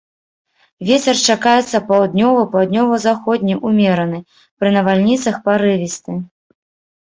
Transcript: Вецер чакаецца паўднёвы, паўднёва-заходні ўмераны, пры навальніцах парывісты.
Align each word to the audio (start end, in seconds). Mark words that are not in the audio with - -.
Вецер 0.87 1.15
чакаецца 1.33 1.81
паўднёвы, 1.89 2.41
паўднёва-заходні 2.53 3.55
ўмераны, 3.67 4.19
пры 4.63 4.69
навальніцах 4.79 5.35
парывісты. 5.51 6.11